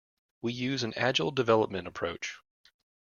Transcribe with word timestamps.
We 0.41 0.51
use 0.53 0.81
an 0.81 0.95
agile 0.97 1.29
development 1.29 1.87
approach. 1.87 2.39